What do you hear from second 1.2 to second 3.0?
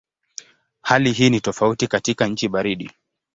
ni tofauti katika nchi baridi.